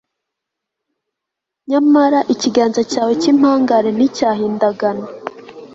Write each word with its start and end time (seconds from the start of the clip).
nyamara 1.69 2.19
ikiganza 2.33 2.81
cyawe 2.91 3.13
cy'impangare 3.21 3.89
nticyahindagana 3.93 5.05